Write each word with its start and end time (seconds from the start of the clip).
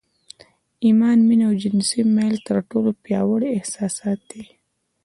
ايمان، 0.83 1.19
مينه 1.27 1.45
او 1.49 1.53
جنسي 1.63 1.99
ميل 2.15 2.35
تر 2.47 2.57
ټولو 2.69 2.89
پياوړي 3.03 3.49
احساسات 3.59 4.19
دي. 4.31 4.43